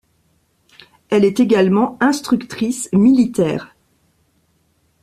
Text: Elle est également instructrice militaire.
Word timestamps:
Elle 1.09 1.23
est 1.23 1.39
également 1.39 1.97
instructrice 2.01 2.89
militaire. 2.91 3.75